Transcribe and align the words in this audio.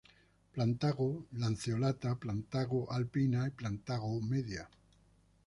Plantago 0.53 1.05
lanceolata, 1.43 2.15
Plantago 2.25 2.81
alpina, 2.97 3.45
Plantago 3.61 4.13
media". 4.35 4.67